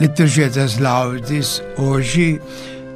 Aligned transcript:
Liturgia 0.00 0.48
das 0.48 0.78
Laudes, 0.78 1.60
hoje, 1.76 2.40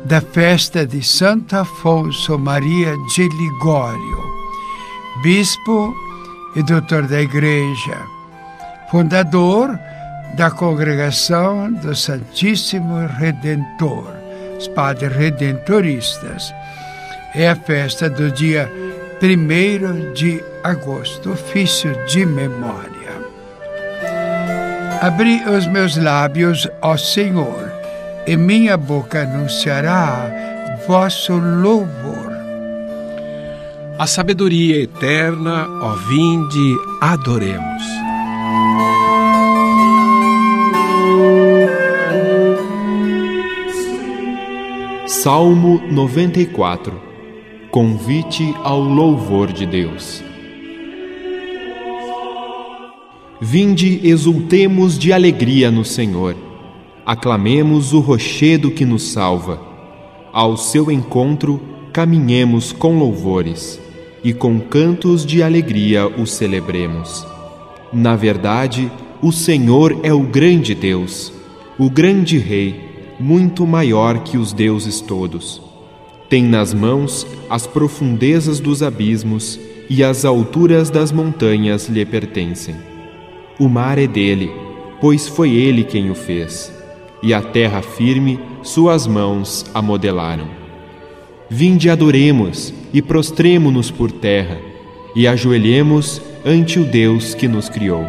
da 0.04 0.20
festa 0.20 0.86
de 0.86 1.02
Santo 1.02 1.56
Afonso 1.56 2.38
Maria 2.38 2.94
de 3.12 3.28
Ligório, 3.28 4.22
bispo 5.20 5.92
e 6.54 6.62
doutor 6.62 7.08
da 7.08 7.20
Igreja, 7.20 7.98
fundador 8.88 9.76
da 10.36 10.48
Congregação 10.52 11.72
do 11.72 11.92
Santíssimo 11.92 13.06
Redentor, 13.18 14.14
os 14.56 14.68
Padres 14.68 15.12
Redentoristas. 15.12 16.54
É 17.34 17.48
a 17.48 17.56
festa 17.56 18.08
do 18.08 18.30
dia 18.30 18.70
1 19.20 20.12
de 20.12 20.40
agosto, 20.62 21.32
ofício 21.32 21.92
de 22.06 22.24
memória. 22.24 22.91
Abri 25.02 25.42
os 25.48 25.66
meus 25.66 25.96
lábios, 25.96 26.68
ó 26.80 26.96
Senhor, 26.96 27.72
e 28.24 28.36
minha 28.36 28.76
boca 28.76 29.22
anunciará 29.22 30.30
vosso 30.86 31.32
louvor. 31.32 32.30
A 33.98 34.06
sabedoria 34.06 34.80
eterna, 34.80 35.66
ó 35.82 35.94
vinde, 36.08 36.76
adoremos. 37.00 37.82
Salmo 45.08 45.82
94 45.90 47.02
Convite 47.72 48.54
ao 48.62 48.78
louvor 48.78 49.52
de 49.52 49.66
Deus. 49.66 50.22
Vinde, 53.44 54.00
exultemos 54.04 54.96
de 54.96 55.12
alegria 55.12 55.68
no 55.68 55.84
Senhor. 55.84 56.36
Aclamemos 57.04 57.92
o 57.92 57.98
rochedo 57.98 58.70
que 58.70 58.84
nos 58.84 59.02
salva. 59.10 59.60
Ao 60.32 60.56
seu 60.56 60.92
encontro, 60.92 61.60
caminhemos 61.92 62.70
com 62.70 62.96
louvores 62.96 63.80
e 64.22 64.32
com 64.32 64.60
cantos 64.60 65.26
de 65.26 65.42
alegria 65.42 66.06
o 66.06 66.24
celebremos. 66.24 67.26
Na 67.92 68.14
verdade, 68.14 68.88
o 69.20 69.32
Senhor 69.32 69.98
é 70.04 70.14
o 70.14 70.20
grande 70.20 70.72
Deus, 70.72 71.32
o 71.76 71.90
grande 71.90 72.38
Rei, 72.38 73.16
muito 73.18 73.66
maior 73.66 74.20
que 74.20 74.38
os 74.38 74.52
deuses 74.52 75.00
todos. 75.00 75.60
Tem 76.28 76.44
nas 76.44 76.72
mãos 76.72 77.26
as 77.50 77.66
profundezas 77.66 78.60
dos 78.60 78.84
abismos 78.84 79.58
e 79.90 80.04
as 80.04 80.24
alturas 80.24 80.90
das 80.90 81.10
montanhas 81.10 81.88
lhe 81.88 82.06
pertencem. 82.06 82.91
O 83.58 83.68
mar 83.68 83.98
é 83.98 84.06
dele, 84.06 84.50
pois 85.00 85.28
foi 85.28 85.50
ele 85.50 85.84
quem 85.84 86.10
o 86.10 86.14
fez, 86.14 86.72
e 87.22 87.34
a 87.34 87.42
terra 87.42 87.82
firme 87.82 88.40
suas 88.62 89.06
mãos 89.06 89.66
a 89.74 89.82
modelaram. 89.82 90.48
Vinde 91.50 91.90
adoremos 91.90 92.72
e 92.92 93.02
prostremo-nos 93.02 93.90
por 93.90 94.10
terra, 94.10 94.58
e 95.14 95.28
ajoelhemos 95.28 96.22
ante 96.44 96.78
o 96.78 96.84
Deus 96.84 97.34
que 97.34 97.46
nos 97.46 97.68
criou. 97.68 98.06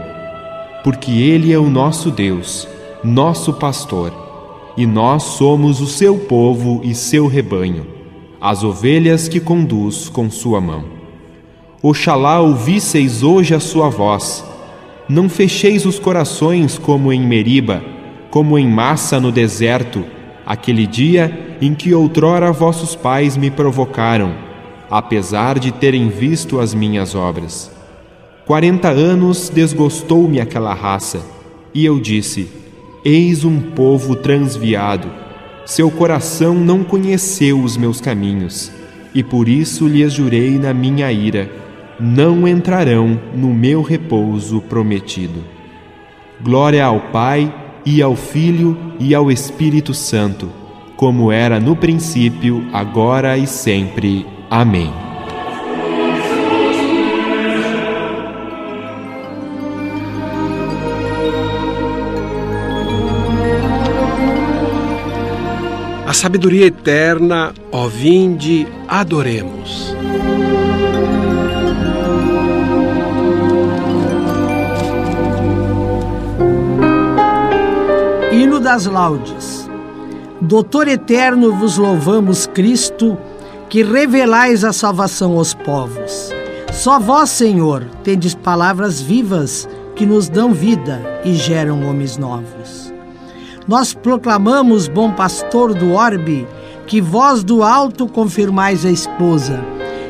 Porque 0.83 1.11
ele 1.11 1.51
é 1.51 1.59
o 1.59 1.69
nosso 1.69 2.09
Deus, 2.09 2.67
nosso 3.03 3.53
pastor, 3.53 4.13
e 4.77 4.85
nós 4.85 5.23
somos 5.23 5.81
o 5.81 5.87
seu 5.87 6.17
povo 6.17 6.81
e 6.83 6.95
seu 6.95 7.27
rebanho, 7.27 7.85
as 8.39 8.63
ovelhas 8.63 9.27
que 9.27 9.39
conduz 9.39 10.07
com 10.07 10.29
sua 10.29 10.61
mão. 10.61 10.85
Oxalá 11.81 12.39
ouvisseis 12.39 13.23
hoje 13.23 13.53
a 13.53 13.59
sua 13.59 13.89
voz, 13.89 14.43
não 15.07 15.27
fecheis 15.27 15.85
os 15.85 15.99
corações 15.99 16.77
como 16.77 17.11
em 17.11 17.21
Meriba, 17.21 17.83
como 18.29 18.57
em 18.57 18.67
massa 18.67 19.19
no 19.19 19.31
deserto, 19.31 20.05
aquele 20.45 20.87
dia 20.87 21.57
em 21.61 21.73
que 21.73 21.93
outrora 21.93 22.51
vossos 22.51 22.95
pais 22.95 23.35
me 23.37 23.51
provocaram, 23.51 24.33
apesar 24.89 25.59
de 25.59 25.71
terem 25.71 26.09
visto 26.09 26.59
as 26.59 26.73
minhas 26.73 27.15
obras. 27.15 27.71
Quarenta 28.45 28.89
anos 28.89 29.49
desgostou-me 29.49 30.39
aquela 30.39 30.73
raça, 30.73 31.21
e 31.73 31.85
eu 31.85 31.99
disse: 31.99 32.49
Eis 33.03 33.43
um 33.45 33.59
povo 33.59 34.15
transviado. 34.15 35.09
Seu 35.65 35.89
coração 35.89 36.55
não 36.55 36.83
conheceu 36.83 37.61
os 37.61 37.77
meus 37.77 38.01
caminhos, 38.01 38.71
e 39.15 39.23
por 39.23 39.47
isso 39.47 39.87
lhes 39.87 40.11
jurei 40.11 40.57
na 40.57 40.73
minha 40.73 41.09
ira 41.11 41.62
não 42.03 42.45
entrarão 42.45 43.17
no 43.33 43.53
meu 43.53 43.81
repouso 43.81 44.59
prometido. 44.59 45.41
Glória 46.41 46.83
ao 46.83 46.99
Pai, 46.99 47.51
e 47.85 48.01
ao 48.01 48.15
Filho, 48.15 48.77
e 48.99 49.15
ao 49.15 49.31
Espírito 49.31 49.93
Santo, 49.93 50.49
como 50.97 51.31
era 51.31 51.59
no 51.59 51.75
princípio, 51.75 52.67
agora 52.73 53.37
e 53.37 53.47
sempre. 53.47 54.25
Amém. 54.49 54.91
A 66.05 66.13
sabedoria 66.13 66.67
eterna, 66.67 67.53
ó 67.71 67.87
vinde, 67.87 68.67
adoremos. 68.87 69.95
Das 78.73 78.87
laudes. 78.87 79.69
Doutor 80.41 80.87
eterno, 80.87 81.53
vos 81.53 81.77
louvamos, 81.77 82.47
Cristo, 82.47 83.15
que 83.69 83.83
revelais 83.83 84.63
a 84.63 84.73
salvação 84.73 85.37
aos 85.37 85.53
povos. 85.53 86.31
Só 86.71 86.99
vós, 86.99 87.29
Senhor, 87.29 87.85
tendes 88.03 88.33
palavras 88.33 88.99
vivas 88.99 89.69
que 89.95 90.07
nos 90.07 90.27
dão 90.27 90.53
vida 90.53 90.99
e 91.23 91.35
geram 91.35 91.87
homens 91.87 92.17
novos. 92.17 92.91
Nós 93.67 93.93
proclamamos, 93.93 94.87
bom 94.87 95.11
pastor 95.11 95.75
do 95.75 95.93
orbe, 95.93 96.47
que 96.87 96.99
vós 96.99 97.43
do 97.43 97.61
alto 97.61 98.07
confirmais 98.07 98.87
a 98.87 98.89
esposa, 98.89 99.63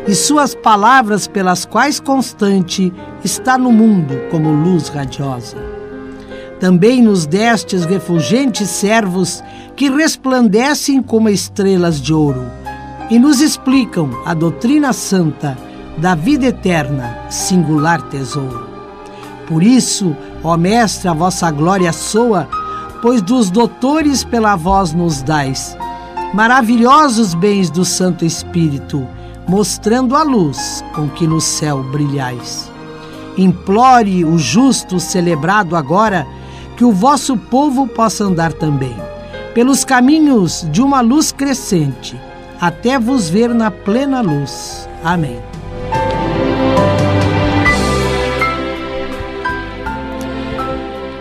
e 0.07 0.15
suas 0.15 0.55
palavras 0.55 1.27
pelas 1.27 1.65
quais 1.65 1.99
constante 1.99 2.93
está 3.25 3.57
no 3.57 3.73
mundo 3.73 4.15
como 4.31 4.53
luz 4.53 4.87
radiosa. 4.87 5.72
Também 6.63 7.01
nos 7.01 7.25
destes 7.25 7.83
refulgentes 7.83 8.69
servos 8.69 9.43
que 9.75 9.89
resplandecem 9.89 11.03
como 11.03 11.27
estrelas 11.27 11.99
de 11.99 12.13
ouro 12.13 12.45
e 13.09 13.19
nos 13.19 13.41
explicam 13.41 14.09
a 14.25 14.33
doutrina 14.33 14.93
santa 14.93 15.57
da 15.97 16.15
vida 16.15 16.45
eterna, 16.45 17.27
singular 17.29 18.01
tesouro. 18.03 18.65
Por 19.45 19.61
isso, 19.61 20.15
ó 20.41 20.55
Mestre, 20.55 21.09
a 21.09 21.13
vossa 21.13 21.51
glória 21.51 21.91
soa, 21.91 22.47
pois 23.01 23.21
dos 23.21 23.51
doutores 23.51 24.23
pela 24.23 24.55
voz 24.55 24.93
nos 24.93 25.21
dais 25.21 25.75
maravilhosos 26.33 27.33
bens 27.33 27.69
do 27.69 27.83
Santo 27.83 28.23
Espírito, 28.23 29.05
mostrando 29.49 30.15
a 30.15 30.23
luz 30.23 30.81
com 30.95 31.09
que 31.09 31.27
no 31.27 31.41
céu 31.41 31.83
brilhais. 31.83 32.71
Implore 33.37 34.23
o 34.23 34.37
justo 34.37 34.97
celebrado 34.97 35.75
agora 35.75 36.25
que 36.75 36.83
o 36.83 36.91
vosso 36.91 37.37
povo 37.37 37.87
possa 37.87 38.23
andar 38.23 38.53
também, 38.53 38.95
pelos 39.53 39.85
caminhos 39.85 40.67
de 40.71 40.81
uma 40.81 41.01
luz 41.01 41.31
crescente, 41.31 42.19
até 42.59 42.97
vos 42.97 43.29
ver 43.29 43.53
na 43.53 43.69
plena 43.69 44.21
luz. 44.21 44.87
Amém. 45.03 45.39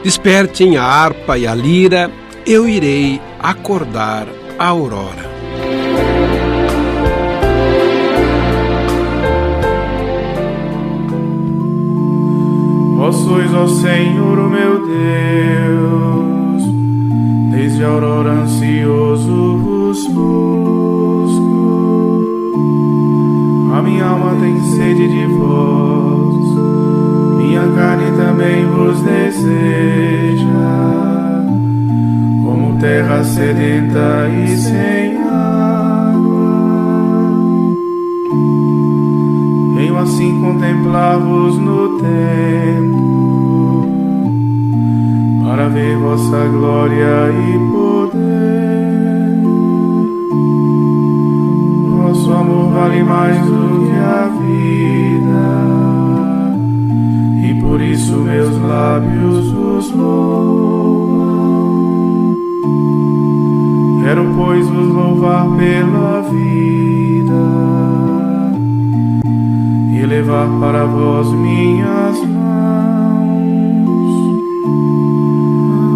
Despertem 0.03 0.77
a 0.77 0.85
harpa 0.85 1.39
e 1.39 1.47
a 1.47 1.55
lira, 1.55 2.11
eu 2.45 2.69
irei 2.69 3.21
acordar 3.39 4.27
a 4.59 4.67
aurora. 4.67 5.32
Vós 13.03 13.17
sois, 13.17 13.53
ó 13.53 13.67
Senhor, 13.67 14.39
o 14.39 14.49
meu 14.49 14.87
Deus, 14.87 16.63
desde 17.51 17.83
a 17.83 17.89
aurora 17.89 18.31
ansioso 18.31 19.57
vos 19.57 20.07
busco. 20.07 21.43
A 23.77 23.83
minha 23.83 24.05
alma 24.05 24.37
tem 24.41 24.57
sede 24.71 25.09
de 25.09 25.27
vós, 25.35 26.47
minha 27.39 27.67
carne 27.75 28.09
também 28.17 28.65
vos 28.67 29.03
deseja, 29.03 30.47
como 32.45 32.79
terra 32.79 33.25
sedenta 33.25 34.29
e 34.29 34.57
sem 34.57 35.12
Venho 39.83 39.99
assim 39.99 40.41
contemplar-vos 40.41 41.59
no 41.59 41.99
tempo 41.99 43.85
para 45.45 45.69
ver 45.71 45.97
vossa 45.97 46.47
glória 46.47 47.33
e 47.33 47.59
poder. 47.73 49.43
Vosso 51.97 52.33
amor 52.33 52.71
vale 52.71 53.03
mais 53.03 53.37
do 53.45 53.81
que 53.81 53.91
a 53.99 54.29
vida, 54.39 55.51
e 57.45 57.55
por 57.61 57.81
isso 57.81 58.19
meus 58.19 58.57
lábios 58.63 59.51
vos 59.51 59.91
louvam. 59.91 61.27
Quero, 64.05 64.33
pois, 64.37 64.65
vos 64.65 64.95
louvar 64.95 65.49
pela 65.57 66.21
vida 66.31 67.02
e 70.03 70.07
levar 70.07 70.49
para 70.59 70.85
vós 70.85 71.29
minhas 71.29 72.17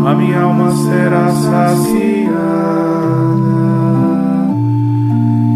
a 0.07 0.15
minha 0.15 0.43
alma 0.43 0.71
será 0.71 1.29
saciada, 1.31 2.37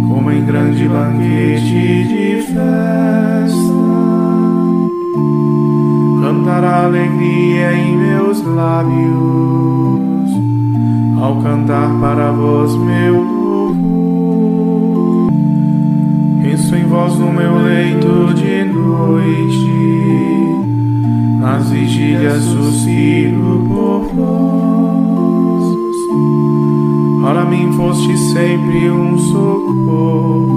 como 0.09 0.33
em 0.33 0.45
grande 0.45 0.89
banquete 0.89 2.05
de 2.09 2.43
festa. 2.43 3.71
Cantará 6.21 6.87
alegria 6.87 7.73
em 7.73 7.97
meus 7.97 8.43
lábios, 8.43 10.31
ao 11.23 11.41
cantar 11.41 11.89
para 12.01 12.33
vós 12.33 12.75
meu 12.75 13.40
Vós 16.91 17.17
no 17.17 17.33
meu 17.33 17.57
leito 17.63 18.35
de 18.35 18.65
noite 18.65 19.71
nas 21.39 21.71
vigílias 21.71 22.43
suspiro 22.43 23.65
por 23.69 24.01
vós. 24.13 24.51
Para 27.23 27.45
mim 27.45 27.73
foste 27.75 28.17
sempre 28.19 28.91
um 28.91 29.17
socorro, 29.17 30.51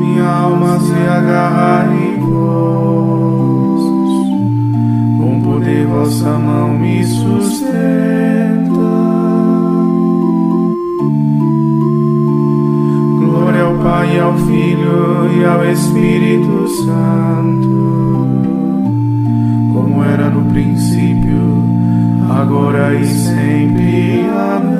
Minha 0.00 0.28
alma 0.28 0.80
se 0.80 0.94
agarra 0.94 1.94
em 1.94 2.18
vós, 2.20 2.75
vossa 6.06 6.38
mão 6.38 6.78
me 6.78 7.04
sustenta. 7.04 7.66
Pai, 13.82 14.18
ao 14.18 14.36
Filho 14.38 15.30
e 15.36 15.44
ao 15.44 15.64
Espírito 15.64 16.66
Santo, 16.68 17.68
como 19.72 20.02
era 20.02 20.28
no 20.28 20.50
princípio, 20.50 21.62
agora 22.28 22.94
e 22.94 23.06
sempre. 23.06 24.26
Amém. 24.28 24.76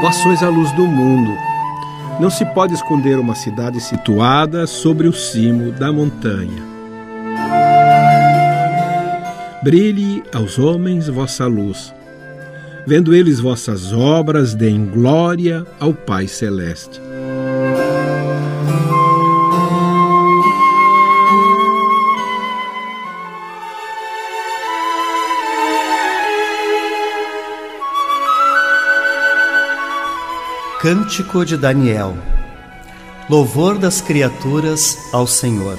Vós 0.00 0.14
sois 0.16 0.42
a 0.44 0.48
luz 0.48 0.70
do 0.72 0.86
mundo. 0.86 1.45
Não 2.18 2.30
se 2.30 2.46
pode 2.46 2.72
esconder 2.72 3.18
uma 3.18 3.34
cidade 3.34 3.78
situada 3.78 4.66
sobre 4.66 5.06
o 5.06 5.12
cimo 5.12 5.70
da 5.70 5.92
montanha. 5.92 6.64
Brilhe 9.62 10.22
aos 10.32 10.58
homens 10.58 11.08
vossa 11.08 11.46
luz. 11.46 11.94
Vendo 12.86 13.14
eles 13.14 13.38
vossas 13.38 13.92
obras, 13.92 14.54
deem 14.54 14.86
glória 14.86 15.66
ao 15.78 15.92
Pai 15.92 16.26
Celeste. 16.26 17.05
Cântico 30.86 31.44
de 31.44 31.56
Daniel 31.56 32.16
Louvor 33.28 33.76
das 33.76 34.00
criaturas 34.00 34.96
ao 35.12 35.26
Senhor. 35.26 35.76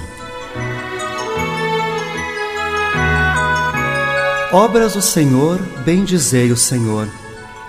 Obras 4.51 4.95
do 4.95 5.01
Senhor, 5.01 5.61
bendizei 5.85 6.51
o 6.51 6.57
Senhor. 6.57 7.07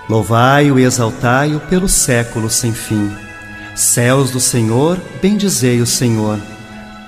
Louvai-o 0.09 0.77
e 0.77 0.83
exaltai-o 0.83 1.61
pelo 1.61 1.87
século 1.87 2.49
sem 2.49 2.73
fim. 2.73 3.09
Céus 3.73 4.31
do 4.31 4.41
Senhor, 4.41 4.99
bendizei 5.21 5.79
o 5.79 5.87
Senhor. 5.87 6.37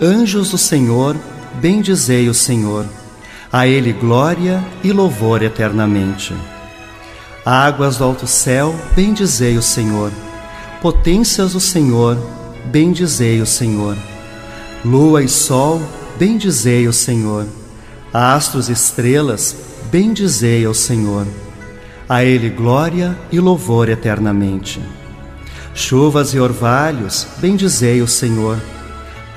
Anjos 0.02 0.52
do 0.52 0.58
Senhor, 0.58 1.18
bendizei 1.56 2.30
o 2.30 2.34
Senhor. 2.34 2.86
A 3.52 3.68
Ele 3.68 3.92
glória 3.92 4.64
e 4.82 4.94
louvor 4.94 5.44
eternamente. 5.44 6.34
Águas 7.46 7.98
do 7.98 8.04
alto 8.04 8.28
céu, 8.28 8.76
bendizei 8.96 9.58
o 9.58 9.62
Senhor. 9.62 10.12
Potências 10.82 11.54
do 11.54 11.60
Senhor, 11.60 12.18
bendizei 12.66 13.42
o 13.42 13.46
Senhor. 13.46 13.98
Lua 14.84 15.24
e 15.24 15.28
sol, 15.28 15.82
bendizei 16.18 16.88
o 16.88 16.94
Senhor 16.94 17.48
astros 18.14 18.68
e 18.70 18.74
estrelas, 18.74 19.56
bendizei 19.90 20.66
ao 20.66 20.74
Senhor. 20.74 21.26
A 22.08 22.24
Ele 22.24 22.50
glória 22.50 23.18
e 23.32 23.40
louvor 23.40 23.90
eternamente. 23.90 24.82
Chuvas 25.74 26.34
e 26.34 26.40
orvalhos, 26.40 27.26
bendizei 27.38 28.02
o 28.02 28.08
Senhor. 28.08 28.60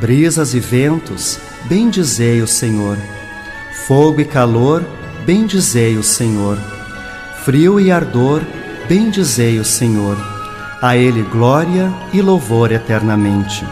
Brisas 0.01 0.55
e 0.55 0.61
ventos, 0.61 1.39
bendizei 1.67 2.43
o 2.43 2.49
Senhor. 2.49 2.99
Fogo 3.87 4.21
e 4.21 4.25
calor, 4.25 4.85
bendizei 5.25 5.97
o 5.97 6.03
Senhor. 6.03 6.59
Frio 7.45 7.79
e 7.79 7.91
ardor, 7.91 8.43
bendizei 8.89 9.59
o 9.59 9.65
Senhor. 9.65 10.17
A 10.81 10.97
Ele 10.97 11.23
glória 11.23 11.93
e 12.13 12.21
louvor 12.21 12.73
eternamente. 12.73 13.65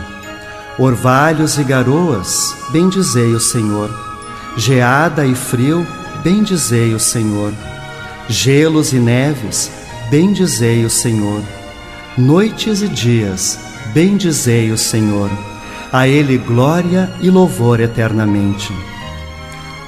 Orvalhos 0.79 1.59
e 1.59 1.65
garoas, 1.65 2.55
bendizei 2.73 3.33
o 3.33 3.41
Senhor 3.41 4.13
geada 4.57 5.25
e 5.25 5.35
frio, 5.35 5.87
bendizei 6.23 6.95
o 6.95 7.01
Senhor. 7.01 7.53
Gelos 8.29 8.93
e 8.93 8.99
neves, 8.99 9.71
bendizei 10.11 10.85
o 10.85 10.91
Senhor. 10.91 11.43
Noites 12.17 12.83
e 12.83 12.89
dias, 12.89 13.59
bendizei 13.93 14.71
o 14.71 14.79
Senhor. 14.79 15.31
A 15.93 16.07
Ele 16.09 16.39
glória 16.39 17.11
e 17.21 17.31
louvor 17.31 17.81
eternamente. 17.81 18.73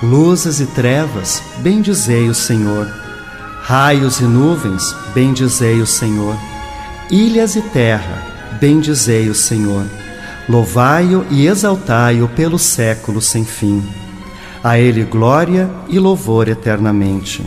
Luzes 0.03 0.61
e 0.61 0.67
trevas, 0.67 1.43
bendizei 1.59 2.29
o 2.29 2.35
Senhor. 2.35 3.04
Raios 3.67 4.21
e 4.21 4.25
nuvens, 4.25 4.95
bendizei 5.15 5.81
o 5.81 5.87
Senhor. 5.87 6.37
Ilhas 7.11 7.57
e 7.57 7.63
terra, 7.63 8.23
bendizei 8.61 9.31
o 9.31 9.35
Senhor. 9.35 9.87
Louvai-o 10.47 11.25
e 11.31 11.47
exaltai-o 11.47 12.29
pelo 12.29 12.59
século 12.59 13.23
sem 13.23 13.43
fim. 13.43 13.83
A 14.63 14.79
Ele 14.79 15.03
glória 15.05 15.71
e 15.89 15.99
louvor 15.99 16.47
eternamente. 16.47 17.43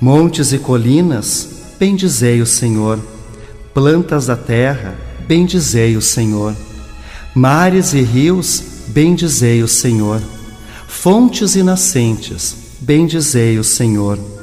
Montes 0.00 0.52
e 0.52 0.58
colinas, 0.58 1.74
bendizei 1.80 2.40
o 2.40 2.46
Senhor. 2.46 3.00
Plantas 3.74 4.26
da 4.26 4.36
terra, 4.36 4.94
bendizei 5.26 5.96
o 5.96 6.00
Senhor. 6.00 6.54
Mares 7.34 7.92
e 7.92 8.02
rios, 8.02 8.62
bendizei 8.86 9.64
o 9.64 9.68
Senhor. 9.68 10.22
Fontes 10.86 11.56
e 11.56 11.62
nascentes, 11.64 12.54
bendizei 12.80 13.58
o 13.58 13.64
Senhor. 13.64 14.33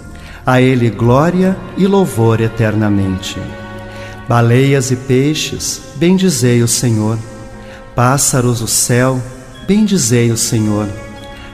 A 0.45 0.59
Ele 0.59 0.89
glória 0.89 1.55
e 1.77 1.85
louvor 1.85 2.41
eternamente. 2.41 3.37
Baleias 4.27 4.89
e 4.89 4.95
peixes, 4.95 5.81
bendizei 5.97 6.63
o 6.63 6.67
Senhor. 6.67 7.17
Pássaros 7.95 8.59
do 8.59 8.67
céu, 8.67 9.21
bendizei 9.67 10.31
o 10.31 10.37
Senhor. 10.37 10.87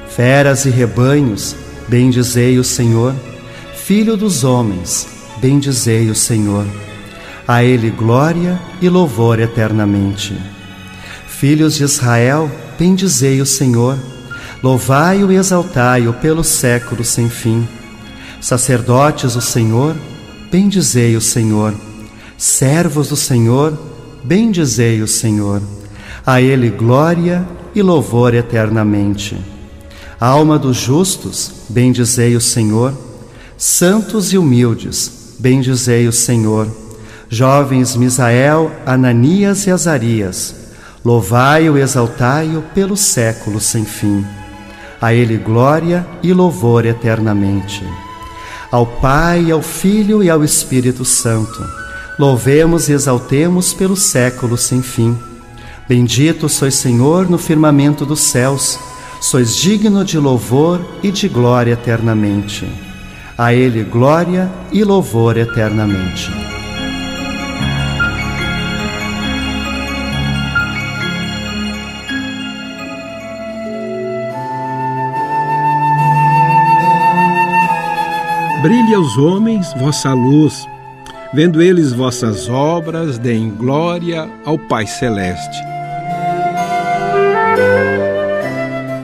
Feras 0.08 0.65
e 0.65 0.70
rebanhos, 0.70 1.56
bendizei 1.88 2.58
o 2.58 2.63
Senhor. 2.63 3.13
Filho 3.75 4.15
dos 4.15 4.44
homens, 4.44 5.08
bendizei 5.41 6.10
o 6.10 6.15
Senhor. 6.15 6.65
A 7.48 7.63
Ele 7.63 7.89
glória 7.89 8.60
e 8.82 8.89
louvor 8.89 9.39
eternamente. 9.39 10.38
Filhos 11.27 11.75
de 11.75 11.84
Israel, 11.84 12.50
bendizei 12.79 13.41
o 13.41 13.46
Senhor. 13.46 13.98
Louvai-o 14.63 15.32
e 15.32 15.36
exaltai-o 15.36 16.13
pelo 16.13 16.44
século 16.44 17.03
sem 17.03 17.29
fim. 17.29 17.67
Sacerdotes 18.39 19.34
do 19.34 19.41
Senhor, 19.41 19.96
bendizei 20.51 21.15
o 21.15 21.22
Senhor. 21.22 21.74
Servos 22.38 23.10
do 23.10 23.15
Senhor, 23.15 23.77
bendizei 24.24 25.01
o 25.01 25.08
Senhor. 25.08 25.62
A 26.25 26.41
Ele 26.41 26.70
glória 26.70 27.48
e 27.74 27.82
louvor 27.82 28.34
eternamente. 28.34 29.38
Alma 30.20 30.58
dos 30.58 30.77
justos, 30.77 31.51
bendizei 31.70 32.36
o 32.36 32.41
Senhor. 32.41 32.94
Santos 33.58 34.34
e 34.34 34.38
humildes, 34.38 35.36
bendizei 35.39 36.08
o 36.08 36.12
Senhor. 36.12 36.67
Jovens 37.29 37.96
Misael, 37.96 38.72
Ananias 38.86 39.67
e 39.67 39.72
Azarias, 39.72 40.56
louvai-o 41.03 41.77
e 41.77 41.82
exaltai-o 41.82 42.62
pelos 42.74 43.01
séculos 43.01 43.63
sem 43.63 43.84
fim. 43.84 44.25
A 45.01 45.13
ele 45.13 45.38
glória 45.38 46.08
e 46.24 46.34
louvor 46.34 46.86
eternamente. 46.86 47.84
Ao 48.71 48.86
Pai, 48.86 49.50
ao 49.50 49.62
Filho 49.62 50.21
e 50.21 50.29
ao 50.29 50.43
Espírito 50.43 51.05
Santo, 51.05 51.65
louvemos 52.19 52.89
e 52.89 52.91
exaltemos 52.91 53.74
pelos 53.74 54.01
séculos 54.01 54.62
sem 54.62 54.81
fim. 54.81 55.17
Bendito 55.88 56.50
sois 56.50 56.75
Senhor 56.75 57.29
no 57.29 57.38
firmamento 57.38 58.05
dos 58.05 58.19
céus, 58.19 58.77
sois 59.21 59.55
digno 59.55 60.03
de 60.03 60.19
louvor 60.19 60.81
e 61.01 61.12
de 61.12 61.29
glória 61.29 61.74
eternamente. 61.74 62.67
A 63.38 63.53
Ele 63.53 63.83
glória 63.83 64.51
e 64.71 64.83
louvor 64.83 65.38
eternamente. 65.38 66.47
Brilhe 78.67 78.93
aos 78.93 79.17
homens 79.17 79.74
vossa 79.75 80.13
luz, 80.13 80.67
vendo 81.33 81.62
eles 81.62 81.93
vossas 81.93 82.50
obras, 82.50 83.17
deem 83.17 83.50
glória 83.50 84.29
ao 84.43 84.59
Pai 84.59 84.86
Celeste. 84.86 85.57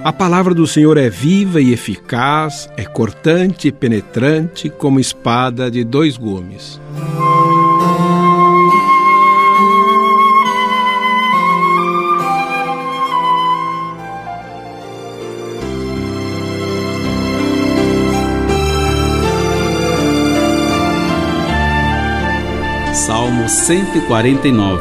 A 0.04 0.12
palavra 0.12 0.54
do 0.54 0.68
Senhor 0.68 0.98
é 0.98 1.10
viva 1.10 1.62
e 1.62 1.72
eficaz, 1.72 2.70
é 2.76 2.84
cortante 2.84 3.70
e 3.70 3.72
penetrante 3.72 4.70
como 4.70 5.00
espada 5.00 5.72
de 5.72 5.86
dois 5.86 6.18
gumes. 6.18 6.78
Salmo 23.34 23.50
149 23.50 24.80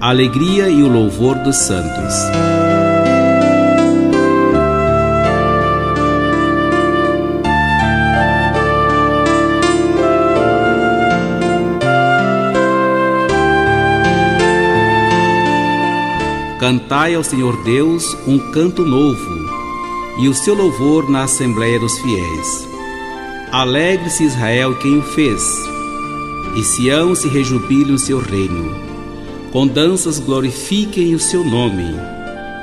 Alegria 0.00 0.68
e 0.68 0.84
o 0.84 0.88
louvor 0.88 1.36
dos 1.38 1.56
santos. 1.56 2.14
Cantai 16.60 17.16
ao 17.16 17.24
Senhor 17.24 17.60
Deus 17.64 18.16
um 18.28 18.38
canto 18.52 18.84
novo, 18.84 19.50
e 20.20 20.28
o 20.28 20.34
seu 20.34 20.54
louvor 20.54 21.10
na 21.10 21.24
Assembleia 21.24 21.80
dos 21.80 21.98
Fiéis. 21.98 22.68
Alegre-se 23.50 24.22
Israel 24.24 24.76
quem 24.78 24.98
o 24.98 25.02
fez, 25.02 25.42
e 26.56 26.64
Sião 26.64 27.14
se 27.14 27.28
rejubile 27.28 27.92
o 27.92 27.98
seu 27.98 28.18
reino. 28.18 28.74
Com 29.52 29.66
danças 29.66 30.18
glorifiquem 30.18 31.14
o 31.14 31.18
seu 31.18 31.44
nome. 31.44 31.94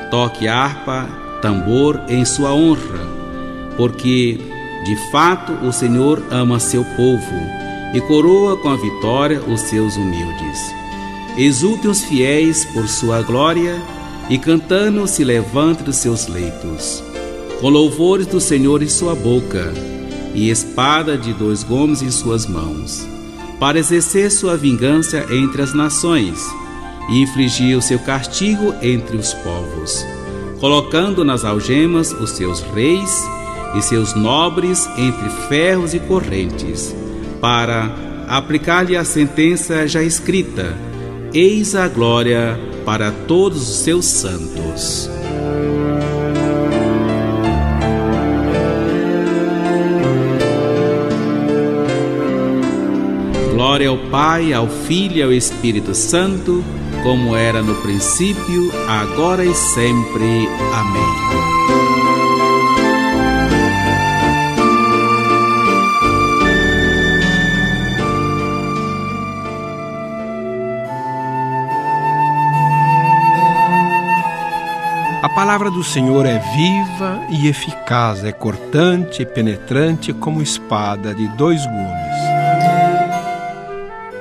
Toque 0.09 0.47
harpa, 0.47 1.07
tambor 1.41 2.01
em 2.07 2.25
sua 2.25 2.53
honra, 2.53 3.07
porque 3.77 4.39
de 4.85 5.12
fato 5.12 5.53
o 5.65 5.71
Senhor 5.71 6.21
ama 6.31 6.59
seu 6.59 6.83
povo 6.95 7.63
e 7.93 8.01
coroa 8.01 8.57
com 8.57 8.69
a 8.69 8.75
vitória 8.75 9.41
os 9.41 9.62
seus 9.62 9.95
humildes. 9.95 10.73
Exultem 11.38 11.89
os 11.89 12.03
fiéis 12.03 12.65
por 12.65 12.88
sua 12.88 13.21
glória 13.21 13.81
e 14.29 14.38
cantando 14.38 15.07
se 15.07 15.23
levante 15.23 15.83
dos 15.83 15.97
seus 15.97 16.27
leitos. 16.27 17.03
Com 17.59 17.69
louvores 17.69 18.27
do 18.27 18.39
Senhor 18.39 18.81
em 18.81 18.88
sua 18.88 19.15
boca 19.15 19.73
e 20.33 20.50
espada 20.50 21.17
de 21.17 21.33
dois 21.33 21.63
gumes 21.63 22.01
em 22.01 22.12
suas 22.12 22.45
mãos, 22.45 23.07
para 23.60 23.79
exercer 23.79 24.31
sua 24.31 24.57
vingança 24.57 25.25
entre 25.31 25.62
as 25.62 25.74
nações 25.74 26.39
e 27.10 27.22
infligir 27.22 27.77
o 27.77 27.81
seu 27.81 28.00
castigo 28.00 28.74
entre 28.81 29.17
os 29.17 29.33
povos, 29.33 30.05
colocando 30.60 31.24
nas 31.24 31.43
algemas 31.43 32.12
os 32.12 32.31
seus 32.31 32.62
reis 32.62 33.24
e 33.75 33.81
seus 33.81 34.13
nobres 34.15 34.88
entre 34.98 35.29
ferros 35.48 35.93
e 35.93 36.00
correntes, 36.00 36.95
para 37.41 37.93
aplicar-lhe 38.27 38.95
a 38.95 39.03
sentença 39.03 39.88
já 39.88 40.01
escrita 40.01 40.77
eis 41.33 41.74
a 41.74 41.88
glória 41.88 42.60
para 42.86 43.12
todos 43.12 43.67
os 43.67 43.77
seus 43.77 44.05
santos. 44.05 45.12
Glória 53.74 53.89
ao 53.89 53.98
Pai, 53.98 54.53
ao 54.53 54.68
Filho 54.68 55.18
e 55.18 55.24
ao 55.24 55.34
Espírito 55.34 55.96
Santo, 55.96 56.63
como 57.01 57.36
era 57.36 57.60
no 57.60 57.74
princípio, 57.82 58.72
agora 58.88 59.44
e 59.44 59.51
sempre. 59.56 60.48
Amém. 60.72 61.01
A 75.24 75.30
palavra 75.30 75.72
do 75.72 75.84
Senhor 75.84 76.27
é 76.27 76.38
viva 76.38 77.25
e 77.27 77.48
eficaz, 77.48 78.24
é 78.24 78.32
cortante 78.32 79.24
e 79.24 79.25
penetrante 79.25 80.13
como 80.13 80.44
espada 80.44 81.15
de 81.15 81.27
dois 81.30 81.65
gumes. 81.65 82.12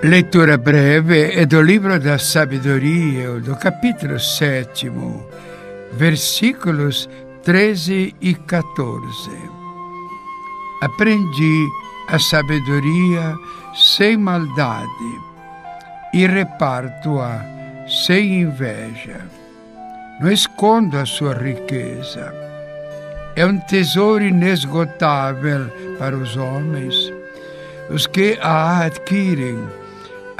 Leitura 0.03 0.59
breve 0.59 1.47
do 1.47 1.63
livro 1.63 1.99
da 2.01 2.19
sabedoria, 2.19 3.41
do 3.41 3.55
capítulo 3.57 4.19
7, 4.19 4.91
versículos 5.93 7.09
13 7.45 8.15
e 8.21 8.35
14. 8.35 9.31
Aprendi 10.83 11.69
a 12.09 12.19
sabedoria 12.19 13.37
sem 13.75 14.17
maldade 14.17 15.21
e 16.13 16.27
reparto-a 16.27 17.45
sem 17.87 18.41
inveja 18.41 19.21
não 20.23 20.31
escondo 20.31 20.99
a 20.99 21.05
sua 21.05 21.35
riqueza. 21.35 22.33
É 23.35 23.45
um 23.45 23.59
tesouro 23.59 24.23
inesgotável 24.23 25.67
para 25.99 26.17
os 26.17 26.37
homens. 26.37 26.95
Os 27.91 28.07
que 28.07 28.39
a 28.41 28.85
adquirem 28.85 29.59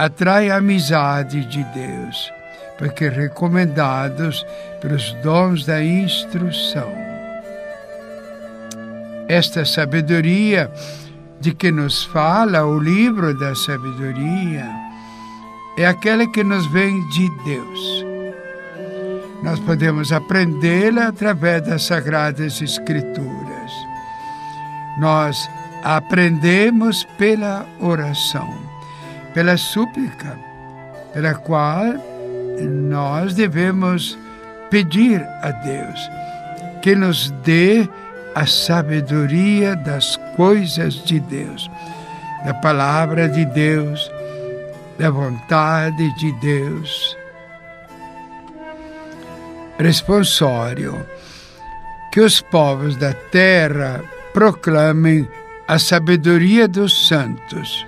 atraem 0.05 0.51
a 0.51 0.57
amizade 0.57 1.45
de 1.45 1.63
Deus, 1.65 2.33
porque 2.79 3.09
recomendados 3.09 4.45
pelos 4.81 5.13
dons 5.23 5.65
da 5.65 5.83
instrução. 5.83 6.93
Esta 9.29 9.65
sabedoria 9.65 10.71
de 11.41 11.53
que 11.55 11.71
nos 11.71 12.05
fala 12.05 12.65
o 12.65 12.79
livro 12.79 13.39
da 13.39 13.55
sabedoria 13.55 14.67
é 15.77 15.87
aquela 15.87 16.27
que 16.27 16.45
nos 16.45 16.67
vem 16.67 17.09
de 17.09 17.29
Deus 17.45 18.13
nós 19.43 19.59
podemos 19.59 20.13
aprendê-la 20.13 21.09
através 21.09 21.63
das 21.63 21.83
Sagradas 21.83 22.63
Escrituras. 22.63 23.73
Nós 24.99 25.51
aprendemos 25.83 27.05
pela 27.19 27.67
oração, 27.81 28.49
pela 29.35 29.57
súplica, 29.57 30.39
pela 31.13 31.35
qual 31.35 31.95
nós 32.61 33.35
devemos 33.35 34.19
pedir 34.71 35.23
a 35.43 35.51
Deus 35.51 36.11
que 36.81 36.95
nos 36.95 37.31
dê 37.45 37.89
a 38.35 38.47
sabedoria 38.47 39.77
das 39.77 40.17
coisas 40.37 40.95
de 41.05 41.21
Deus, 41.21 41.71
da 42.45 42.55
palavra 42.55 43.29
de 43.29 43.45
Deus, 43.47 44.11
da 44.99 45.11
vontade 45.11 46.13
de 46.19 46.33
Deus 46.41 47.17
responsório 49.83 51.05
que 52.13 52.21
os 52.21 52.41
povos 52.41 52.97
da 52.97 53.13
terra 53.13 54.03
proclamem 54.33 55.29
a 55.67 55.79
sabedoria 55.79 56.69
dos 56.69 57.09
santos. 57.09 57.87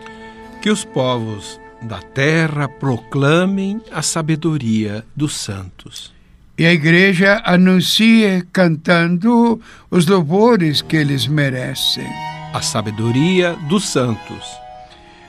Que 0.64 0.70
os 0.70 0.82
povos 0.82 1.60
da 1.82 2.00
terra 2.00 2.66
proclamem 2.66 3.82
a 3.92 4.00
sabedoria 4.00 5.04
dos 5.14 5.36
santos. 5.36 6.10
E 6.56 6.64
a 6.64 6.72
igreja 6.72 7.42
anuncie 7.44 8.42
cantando 8.50 9.60
os 9.90 10.06
louvores 10.06 10.80
que 10.80 10.96
eles 10.96 11.26
merecem. 11.26 12.08
A 12.54 12.62
sabedoria 12.62 13.54
dos 13.68 13.86
santos 13.86 14.64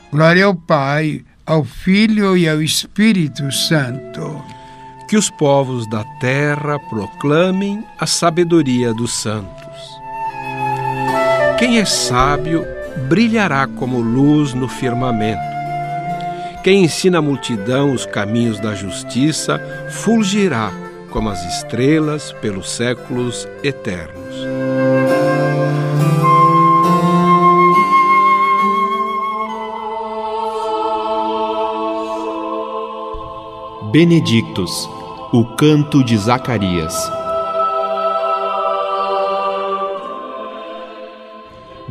Glória 0.10 0.46
ao 0.46 0.56
Pai, 0.56 1.25
ao 1.46 1.65
Filho 1.65 2.38
e 2.38 2.48
ao 2.48 2.62
Espírito 2.62 3.51
Santo. 3.51 4.42
Que 5.10 5.18
os 5.18 5.30
povos 5.30 5.86
da 5.89 6.06
terra 6.22 6.80
proclamem 6.80 7.84
a 8.00 8.08
sabedoria 8.08 8.94
dos 8.94 9.12
santos. 9.12 10.00
Quem 11.60 11.77
é 11.80 11.84
sábio 11.84 12.75
brilhará 13.08 13.68
como 13.68 14.00
luz 14.00 14.54
no 14.54 14.68
firmamento. 14.68 15.42
Quem 16.64 16.84
ensina 16.84 17.20
a 17.20 17.22
multidão 17.22 17.94
os 17.94 18.06
caminhos 18.06 18.60
da 18.60 18.74
justiça 18.74 19.60
fulgirá 19.90 20.72
como 21.12 21.30
as 21.30 21.46
estrelas 21.46 22.32
pelos 22.42 22.70
séculos 22.70 23.48
eternos. 23.64 24.36
Benedictus, 33.92 34.90
o 35.32 35.56
canto 35.56 36.04
de 36.04 36.18
Zacarias. 36.18 37.25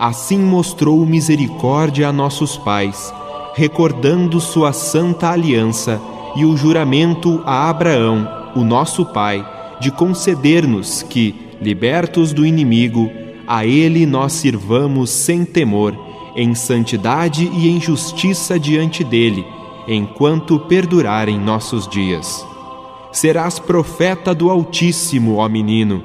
Assim 0.00 0.38
mostrou 0.38 1.04
misericórdia 1.04 2.08
a 2.08 2.12
nossos 2.12 2.56
pais, 2.56 3.12
recordando 3.54 4.40
sua 4.40 4.72
santa 4.72 5.28
aliança 5.28 6.00
e 6.34 6.42
o 6.42 6.56
juramento 6.56 7.42
a 7.44 7.68
Abraão, 7.68 8.26
o 8.56 8.64
nosso 8.64 9.04
pai, 9.04 9.46
de 9.78 9.90
conceder-nos 9.90 11.02
que, 11.02 11.34
libertos 11.60 12.32
do 12.32 12.46
inimigo, 12.46 13.10
a 13.46 13.66
ele 13.66 14.06
nós 14.06 14.32
sirvamos 14.32 15.10
sem 15.10 15.44
temor, 15.44 15.94
em 16.34 16.54
santidade 16.54 17.50
e 17.52 17.68
em 17.68 17.78
justiça 17.78 18.58
diante 18.58 19.04
dele, 19.04 19.44
enquanto 19.86 20.58
perdurarem 20.60 21.38
nossos 21.38 21.86
dias. 21.86 22.42
Serás 23.12 23.58
profeta 23.58 24.34
do 24.34 24.48
Altíssimo, 24.48 25.36
ó 25.36 25.46
menino, 25.46 26.02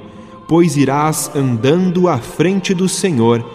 pois 0.49 0.75
irás 0.75 1.31
andando 1.33 2.09
à 2.09 2.17
frente 2.17 2.73
do 2.73 2.89
Senhor 2.89 3.54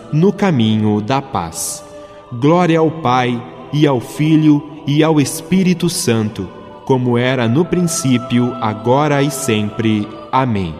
no 0.11 0.31
caminho 0.33 1.01
da 1.01 1.21
paz. 1.21 1.83
Glória 2.31 2.79
ao 2.79 2.89
Pai, 2.89 3.41
e 3.73 3.87
ao 3.87 3.99
Filho, 3.99 4.63
e 4.85 5.03
ao 5.03 5.19
Espírito 5.19 5.89
Santo, 5.89 6.47
como 6.85 7.17
era 7.17 7.47
no 7.47 7.63
princípio, 7.63 8.53
agora 8.61 9.21
e 9.21 9.31
sempre. 9.31 10.07
Amém. 10.31 10.73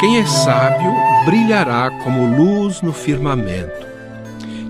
Quem 0.00 0.16
é 0.16 0.24
sábio 0.24 0.94
brilhará 1.26 1.90
como 2.02 2.24
luz 2.24 2.80
no 2.80 2.90
firmamento. 2.90 3.89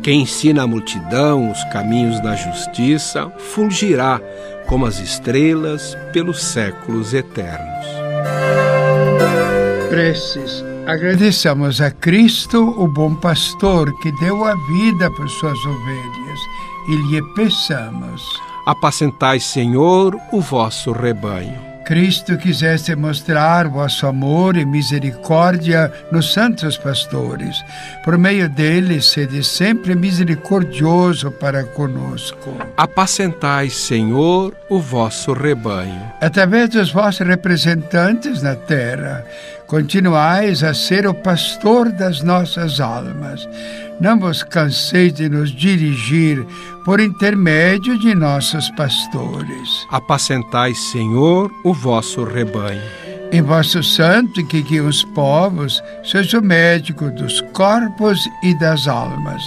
Quem 0.02 0.22
ensina 0.22 0.62
a 0.62 0.66
multidão 0.66 1.50
os 1.50 1.62
caminhos 1.64 2.20
da 2.20 2.34
justiça 2.34 3.30
fulgirá 3.38 4.20
como 4.66 4.86
as 4.86 4.98
estrelas 4.98 5.96
pelos 6.12 6.42
séculos 6.42 7.12
eternos. 7.12 7.86
Preces. 9.90 10.64
Agradeçamos 10.86 11.80
a 11.80 11.90
Cristo, 11.90 12.58
o 12.82 12.88
bom 12.88 13.14
pastor, 13.14 13.92
que 14.00 14.10
deu 14.12 14.44
a 14.44 14.54
vida 14.54 15.10
por 15.10 15.28
suas 15.28 15.58
ovelhas, 15.66 16.40
e 16.88 16.96
lhe 16.96 17.22
peçamos. 17.34 18.22
Apacentai, 18.66 19.38
Senhor, 19.38 20.16
o 20.32 20.40
vosso 20.40 20.92
rebanho. 20.92 21.69
Cristo 21.90 22.38
quisesse 22.38 22.94
mostrar 22.94 23.66
vosso 23.66 24.06
amor 24.06 24.56
e 24.56 24.64
misericórdia 24.64 25.92
nos 26.12 26.32
santos 26.32 26.78
pastores. 26.78 27.64
Por 28.04 28.16
meio 28.16 28.48
deles, 28.48 29.06
sede 29.06 29.42
sempre 29.42 29.96
misericordioso 29.96 31.32
para 31.32 31.64
conosco. 31.64 32.56
Apacentai, 32.76 33.70
Senhor, 33.70 34.54
o 34.68 34.78
vosso 34.78 35.32
rebanho. 35.32 36.00
Através 36.20 36.68
dos 36.68 36.92
vossos 36.92 37.26
representantes 37.26 38.40
na 38.40 38.54
terra, 38.54 39.26
continuais 39.66 40.62
a 40.62 40.72
ser 40.72 41.08
o 41.08 41.14
pastor 41.14 41.90
das 41.90 42.22
nossas 42.22 42.78
almas. 42.78 43.48
Não 44.00 44.16
vos 44.16 44.44
canseis 44.44 45.12
de 45.12 45.28
nos 45.28 45.50
dirigir 45.50 46.46
por 46.84 47.00
intermédio 47.00 47.98
de 47.98 48.14
nossos 48.14 48.70
pastores. 48.70 49.86
Apacentai, 49.90 50.74
Senhor, 50.74 51.50
o 51.64 51.74
vosso 51.74 52.24
rebanho. 52.24 52.82
Em 53.32 53.42
vosso 53.42 53.82
santo 53.82 54.44
que 54.46 54.62
guia 54.62 54.82
os 54.82 55.04
povos, 55.04 55.82
seja 56.02 56.38
o 56.38 56.44
médico 56.44 57.10
dos 57.10 57.40
corpos 57.52 58.28
e 58.42 58.58
das 58.58 58.88
almas. 58.88 59.42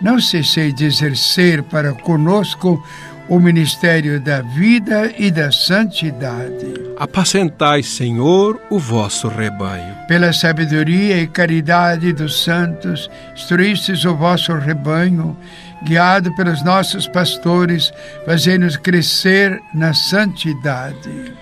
Não 0.00 0.20
cessei 0.20 0.72
de 0.72 0.86
exercer 0.86 1.62
para 1.62 1.92
conosco 1.92 2.82
o 3.28 3.38
ministério 3.38 4.20
da 4.20 4.42
vida 4.42 5.12
e 5.18 5.30
da 5.30 5.50
santidade. 5.50 6.74
Apacentai, 6.96 7.82
Senhor, 7.82 8.60
o 8.70 8.78
vosso 8.78 9.28
rebanho. 9.28 9.94
Pela 10.06 10.32
sabedoria 10.32 11.18
e 11.18 11.26
caridade 11.26 12.12
dos 12.12 12.42
santos, 12.44 13.10
instruístes 13.34 14.04
o 14.04 14.14
vosso 14.14 14.52
rebanho, 14.54 15.36
guiado 15.82 16.34
pelos 16.36 16.62
nossos 16.62 17.08
pastores, 17.08 17.92
fazendo-nos 18.24 18.76
crescer 18.76 19.60
na 19.74 19.92
santidade. 19.92 21.32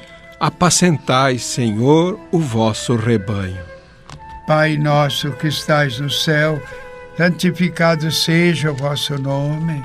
Apacentai, 0.40 1.38
Senhor, 1.38 2.18
o 2.33 2.38
vosso 2.38 2.97
rebanho. 2.97 3.62
Pai 4.47 4.77
nosso 4.77 5.31
que 5.33 5.49
estais 5.49 6.01
no 6.01 6.11
céu, 6.11 6.61
santificado 7.16 8.11
seja 8.11 8.73
o 8.73 8.75
vosso 8.75 9.16
nome. 9.18 9.85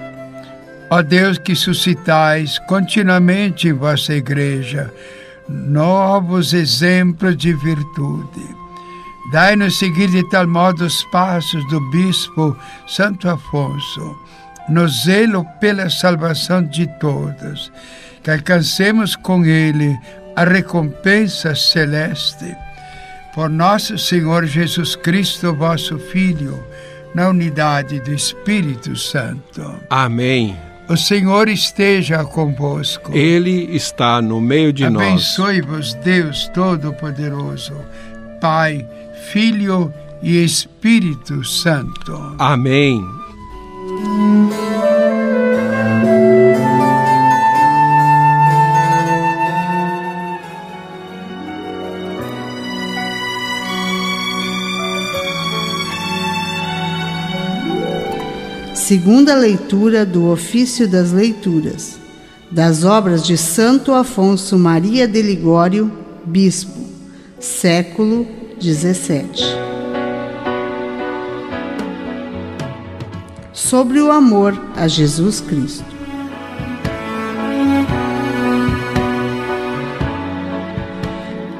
Ó 0.93 1.01
Deus 1.01 1.37
que 1.37 1.55
suscitais 1.55 2.59
continuamente 2.67 3.69
em 3.69 3.73
vossa 3.73 4.13
igreja 4.13 4.93
novos 5.47 6.53
exemplos 6.53 7.37
de 7.37 7.53
virtude. 7.53 8.55
Dai-nos 9.31 9.79
seguir 9.79 10.09
de 10.09 10.27
tal 10.29 10.45
modo 10.45 10.85
os 10.85 11.01
passos 11.05 11.65
do 11.69 11.79
bispo 11.91 12.57
Santo 12.85 13.29
Afonso, 13.29 14.17
no 14.67 14.85
zelo 14.89 15.45
pela 15.61 15.89
salvação 15.89 16.61
de 16.61 16.85
todos, 16.99 17.71
que 18.21 18.29
alcancemos 18.29 19.15
com 19.15 19.45
ele 19.45 19.97
a 20.35 20.43
recompensa 20.43 21.55
celeste. 21.55 22.53
por 23.33 23.49
nosso 23.49 23.97
Senhor 23.97 24.45
Jesus 24.45 24.93
Cristo, 24.97 25.53
vosso 25.53 25.97
Filho, 25.97 26.61
na 27.15 27.29
unidade 27.29 28.01
do 28.01 28.13
Espírito 28.13 28.93
Santo. 28.97 29.79
Amém. 29.89 30.70
O 30.89 30.97
Senhor 30.97 31.47
esteja 31.47 32.23
convosco. 32.25 33.11
Ele 33.13 33.75
está 33.75 34.21
no 34.21 34.41
meio 34.41 34.73
de 34.73 34.89
nós. 34.89 35.07
Abençoe-vos, 35.07 35.93
Deus 35.95 36.49
Todo-Poderoso, 36.53 37.75
Pai, 38.41 38.85
Filho 39.31 39.93
e 40.21 40.43
Espírito 40.43 41.43
Santo. 41.45 42.35
Amém. 42.37 43.01
Segunda 58.91 59.35
leitura 59.35 60.05
do 60.05 60.29
Ofício 60.29 60.85
das 60.85 61.13
Leituras, 61.13 61.97
das 62.51 62.83
obras 62.83 63.25
de 63.25 63.37
Santo 63.37 63.93
Afonso 63.93 64.59
Maria 64.59 65.07
de 65.07 65.21
Ligório, 65.21 65.89
Bispo, 66.25 66.77
século 67.39 68.27
XVII. 68.59 69.45
Sobre 73.53 74.01
o 74.01 74.11
amor 74.11 74.61
a 74.75 74.89
Jesus 74.89 75.39
Cristo. 75.39 75.85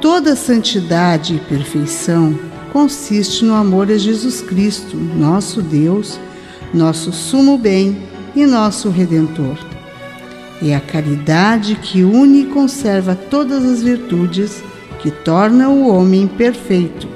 Toda 0.02 0.36
santidade 0.36 1.36
e 1.36 1.40
perfeição 1.40 2.38
consiste 2.74 3.46
no 3.46 3.54
amor 3.54 3.90
a 3.90 3.98
Jesus 3.98 4.42
Cristo, 4.42 4.98
nosso 4.98 5.62
Deus 5.62 6.20
nosso 6.74 7.12
sumo 7.12 7.58
bem 7.58 7.98
e 8.36 8.46
nosso 8.46 8.90
redentor. 8.90 9.58
É 10.64 10.76
a 10.76 10.80
caridade 10.80 11.76
que 11.76 12.04
une 12.04 12.42
e 12.42 12.46
conserva 12.46 13.16
todas 13.16 13.66
as 13.66 13.82
virtudes 13.82 14.64
que 15.00 15.10
torna 15.10 15.70
o 15.70 15.88
homem 15.88 16.28
perfeito. 16.28 17.08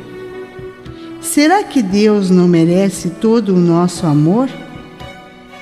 Será 1.22 1.64
que 1.64 1.82
Deus 1.82 2.30
não 2.30 2.48
merece 2.48 3.10
todo 3.10 3.56
o 3.56 3.60
nosso 3.60 4.08
amor? 4.08 4.50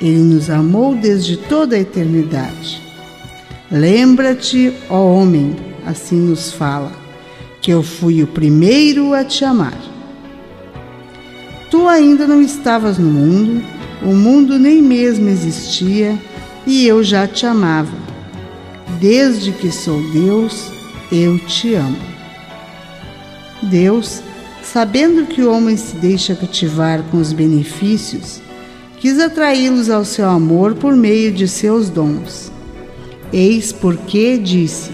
Ele 0.02 0.20
nos 0.20 0.50
amou 0.50 0.96
desde 0.96 1.38
toda 1.38 1.76
a 1.76 1.80
eternidade. 1.80 2.82
Lembra-te, 3.72 4.74
ó 4.90 5.00
homem, 5.06 5.56
assim 5.86 6.18
nos 6.18 6.52
fala, 6.52 6.92
que 7.62 7.72
eu 7.72 7.82
fui 7.82 8.22
o 8.22 8.28
primeiro 8.28 9.14
a 9.14 9.24
te 9.24 9.44
amar. 9.44 9.78
Tu 11.72 11.88
ainda 11.88 12.28
não 12.28 12.42
estavas 12.42 12.98
no 12.98 13.10
mundo, 13.10 13.64
o 14.06 14.14
mundo 14.14 14.60
nem 14.60 14.82
mesmo 14.82 15.30
existia 15.30 16.18
e 16.68 16.86
eu 16.86 17.04
já 17.04 17.26
te 17.26 17.46
amava. 17.46 17.98
Desde 19.00 19.52
que 19.52 19.72
sou 19.72 20.02
Deus, 20.12 20.72
eu 21.12 21.40
te 21.40 21.74
amo. 21.76 21.98
Deus, 23.62 24.22
sabendo 24.62 25.26
que 25.26 25.42
o 25.42 25.52
homem 25.52 25.78
se 25.78 25.96
deixa 25.96 26.36
cativar 26.36 27.02
com 27.04 27.18
os 27.18 27.32
benefícios, 27.32 28.42
quis 28.98 29.20
atraí-los 29.20 29.90
ao 29.90 30.04
seu 30.04 30.30
amor 30.30 30.76
por 30.76 30.96
meio 30.96 31.32
de 31.32 31.48
seus 31.48 31.90
dons. 31.90 32.52
Eis 33.32 33.72
porque 33.72 34.38
disse: 34.38 34.92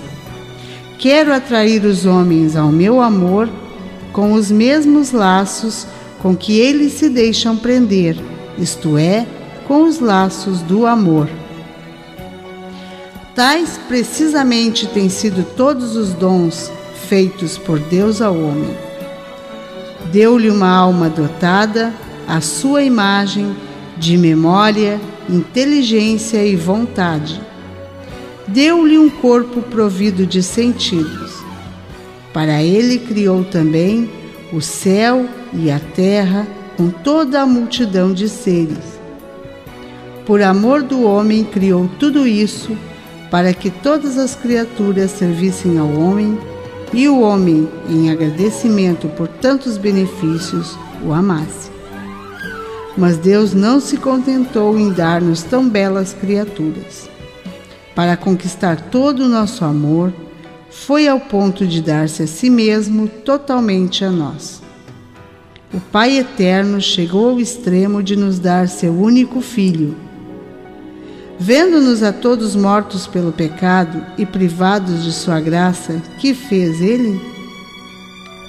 Quero 1.00 1.34
atrair 1.34 1.84
os 1.84 2.06
homens 2.06 2.56
ao 2.56 2.72
meu 2.72 3.02
amor 3.02 3.50
com 4.14 4.34
os 4.34 4.52
mesmos 4.52 5.12
laços 5.12 5.88
com 6.22 6.36
que 6.36 6.60
eles 6.60 6.94
se 6.94 7.10
deixam 7.10 7.58
prender 7.58 8.29
isto 8.60 8.98
é, 8.98 9.26
com 9.68 9.84
os 9.84 10.00
laços 10.00 10.62
do 10.62 10.86
amor. 10.86 11.30
Tais 13.36 13.80
precisamente 13.88 14.88
têm 14.88 15.08
sido 15.10 15.46
todos 15.56 15.96
os 15.96 16.14
dons 16.14 16.72
feitos 17.08 17.58
por 17.58 17.80
Deus 17.80 18.22
ao 18.22 18.36
homem. 18.36 18.76
Deu-lhe 20.12 20.50
uma 20.50 20.70
alma 20.70 21.10
dotada, 21.10 21.94
à 22.28 22.42
sua 22.42 22.84
imagem, 22.84 23.56
de 23.98 24.18
memória, 24.18 25.00
inteligência 25.30 26.44
e 26.46 26.56
vontade. 26.56 27.40
Deu-lhe 28.48 28.98
um 28.98 29.10
corpo 29.10 29.62
provido 29.62 30.26
de 30.26 30.42
sentidos. 30.42 31.34
Para 32.34 32.64
ele 32.64 33.00
criou 33.00 33.44
também 33.44 34.10
o 34.52 34.62
céu 34.62 35.28
e 35.54 35.70
a 35.70 35.80
terra 35.80 36.48
com 36.80 36.90
toda 36.90 37.42
a 37.42 37.46
multidão 37.46 38.14
de 38.14 38.30
seres. 38.30 38.98
Por 40.26 40.42
amor 40.42 40.82
do 40.82 41.04
homem, 41.04 41.44
criou 41.44 41.90
tudo 42.00 42.26
isso 42.26 42.72
para 43.30 43.54
que 43.54 43.70
todas 43.70 44.18
as 44.18 44.34
criaturas 44.34 45.12
servissem 45.12 45.78
ao 45.78 45.90
homem 45.90 46.40
e 46.94 47.06
o 47.10 47.20
homem, 47.20 47.68
em 47.90 48.10
agradecimento 48.10 49.10
por 49.10 49.28
tantos 49.28 49.78
benefícios, 49.78 50.78
o 51.06 51.12
amasse. 51.12 51.70
Mas 52.98 53.18
Deus 53.18 53.54
não 53.54 53.82
se 53.82 53.98
contentou 53.98 54.80
em 54.80 54.90
dar-nos 54.90 55.44
tão 55.44 55.68
belas 55.68 56.14
criaturas. 56.14 57.10
Para 57.94 58.16
conquistar 58.16 58.80
todo 58.90 59.26
o 59.26 59.28
nosso 59.28 59.66
amor, 59.66 60.14
foi 60.70 61.10
ao 61.10 61.20
ponto 61.20 61.68
de 61.68 61.82
dar-se 61.82 62.24
a 62.24 62.28
si 62.28 62.50
mesmo 62.50 63.10
totalmente 63.10 64.06
a 64.06 64.10
nós 64.10 64.69
o 65.72 65.80
Pai 65.80 66.18
Eterno 66.18 66.82
chegou 66.82 67.30
ao 67.30 67.40
extremo 67.40 68.02
de 68.02 68.16
nos 68.16 68.40
dar 68.40 68.68
seu 68.68 68.92
único 68.92 69.40
Filho. 69.40 69.96
Vendo-nos 71.38 72.02
a 72.02 72.12
todos 72.12 72.56
mortos 72.56 73.06
pelo 73.06 73.32
pecado 73.32 74.04
e 74.18 74.26
privados 74.26 75.04
de 75.04 75.14
sua 75.14 75.40
graça, 75.40 76.02
que 76.18 76.34
fez 76.34 76.82
ele? 76.82 77.22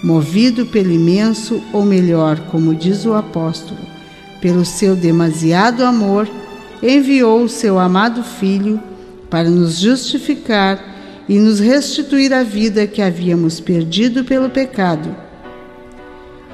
Movido 0.02 0.66
pelo 0.66 0.90
imenso, 0.90 1.62
ou 1.74 1.84
melhor, 1.84 2.40
como 2.50 2.74
diz 2.74 3.04
o 3.04 3.12
apóstolo, 3.12 3.80
pelo 4.40 4.64
seu 4.64 4.96
demasiado 4.96 5.84
amor, 5.84 6.26
enviou 6.82 7.42
o 7.42 7.48
seu 7.50 7.78
amado 7.78 8.24
Filho 8.24 8.80
para 9.28 9.48
nos 9.48 9.78
justificar 9.78 10.82
e 11.28 11.38
nos 11.38 11.60
restituir 11.60 12.32
a 12.32 12.42
vida 12.42 12.86
que 12.86 13.02
havíamos 13.02 13.60
perdido 13.60 14.24
pelo 14.24 14.48
pecado 14.48 15.14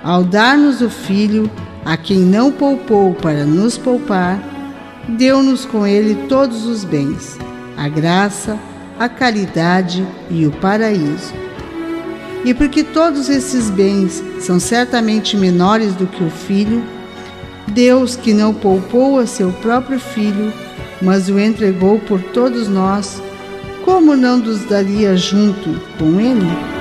ao 0.06 0.22
dar-nos 0.22 0.80
o 0.80 0.88
Filho, 0.88 1.50
a 1.84 1.96
quem 1.96 2.20
não 2.20 2.52
poupou 2.52 3.12
para 3.12 3.44
nos 3.44 3.76
poupar, 3.76 4.40
deu-nos 5.08 5.64
com 5.64 5.84
ele 5.84 6.14
todos 6.28 6.64
os 6.64 6.84
bens, 6.84 7.36
a 7.76 7.88
graça, 7.88 8.56
a 9.00 9.08
caridade 9.08 10.06
e 10.30 10.46
o 10.46 10.52
paraíso. 10.52 11.34
E 12.44 12.54
porque 12.54 12.84
todos 12.84 13.28
esses 13.28 13.68
bens 13.68 14.22
são 14.38 14.60
certamente 14.60 15.36
menores 15.36 15.92
do 15.96 16.06
que 16.06 16.22
o 16.22 16.30
Filho, 16.30 16.84
Deus, 17.66 18.14
que 18.14 18.32
não 18.32 18.54
poupou 18.54 19.18
a 19.18 19.26
seu 19.26 19.50
próprio 19.54 19.98
Filho, 19.98 20.52
mas 21.02 21.28
o 21.28 21.36
entregou 21.36 21.98
por 21.98 22.22
todos 22.22 22.68
nós, 22.68 23.20
como 23.84 24.14
não 24.14 24.36
nos 24.36 24.64
daria 24.66 25.16
junto 25.16 25.80
com 25.98 26.20
ele? 26.20 26.75